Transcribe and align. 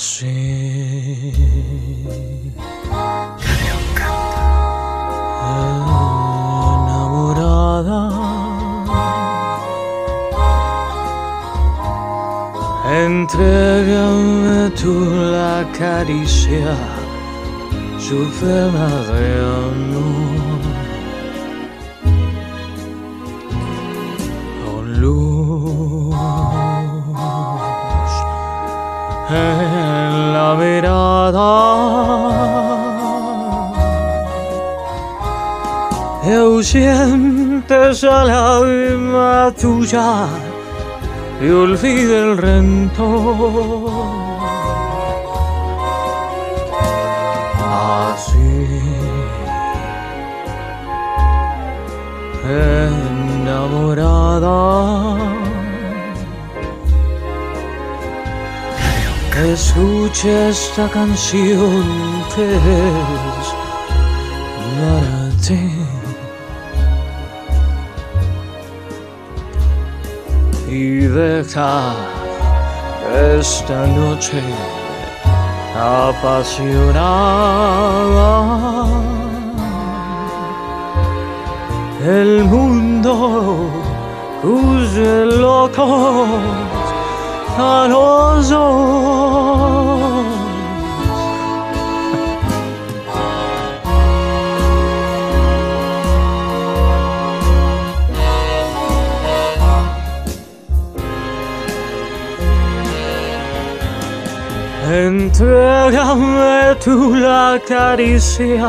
así. 0.00 1.32
Enamorada. 6.80 8.02
Entrégame 13.04 14.70
tú 14.80 14.94
la 15.36 15.56
caricia 15.78 16.72
suprema 18.06 18.88
de 19.10 19.26
amor. 19.66 20.19
En 29.32 30.32
la 30.32 30.54
mirada. 30.58 31.50
Ausente 36.22 37.90
esa 37.90 38.24
lágrima 38.24 39.52
tuya 39.60 40.26
y 41.40 41.48
olvida 41.48 42.18
el 42.18 42.36
rencor. 42.36 43.90
Así, 48.12 48.80
enamorada. 53.54 54.69
Escucha 59.52 60.48
esta 60.48 60.88
canción 60.88 61.84
que 62.34 62.56
es 62.56 63.46
para 64.78 65.30
ti. 65.46 65.80
y 70.70 71.00
deja 71.00 71.94
esta 73.38 73.86
noche 73.88 74.40
apasionada. 75.76 76.86
El 82.06 82.44
mundo 82.44 83.68
use 84.44 85.26
locos 85.26 86.28
a 87.58 87.86
los 87.88 88.52
Entrégame 104.90 106.74
tú 106.84 107.14
la 107.14 107.60
caricia 107.64 108.68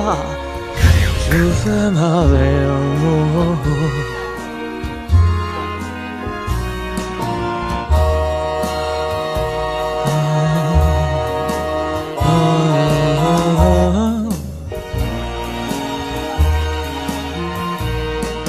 suprema 1.25 2.27
de 2.27 2.65
amor. 2.65 3.57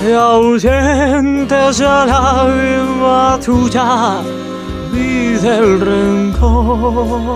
Y 0.07 0.13
ausente 0.13 1.69
esa 1.71 2.05
lágrima 2.05 3.39
tuya 3.43 4.21
vive 4.93 5.57
el 5.59 5.81
rencor. 5.81 7.33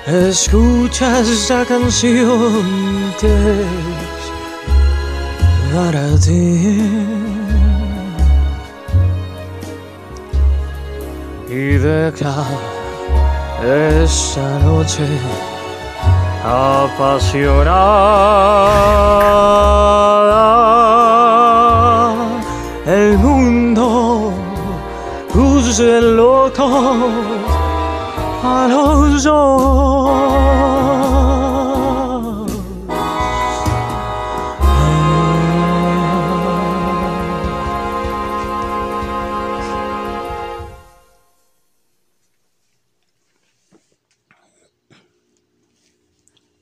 Escucha 0.07 1.21
esta 1.21 1.63
canción 1.65 3.13
que 3.19 3.27
es 3.27 3.67
para 5.73 6.17
ti. 6.19 6.79
Y 11.51 11.77
deja 11.77 12.45
esta 13.61 14.59
noche 14.59 15.05
apasionada. 16.45 17.55
El 22.85 23.17
mundo 23.17 24.31
use 25.35 25.99
loco 26.01 26.69
a 28.43 28.67
los 28.69 29.25
ojos. 29.25 31.00